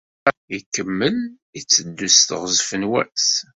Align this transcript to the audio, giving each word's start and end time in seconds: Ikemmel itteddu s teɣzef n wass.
Ikemmel 0.57 1.17
itteddu 1.59 2.07
s 2.15 2.17
teɣzef 2.27 2.69
n 2.79 2.83
wass. 2.91 3.29